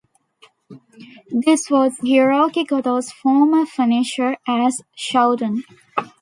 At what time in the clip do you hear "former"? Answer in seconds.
3.11-3.67